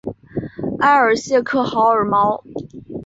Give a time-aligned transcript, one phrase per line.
[0.79, 2.41] 埃尔谢克豪尔毛。